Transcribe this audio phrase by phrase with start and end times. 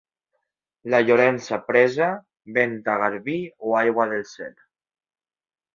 [0.93, 2.09] La Llorença presa,
[2.57, 4.55] vent a garbí o aigua del cel.